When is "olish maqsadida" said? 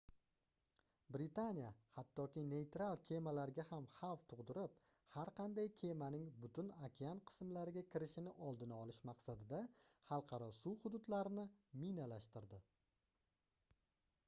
8.79-9.59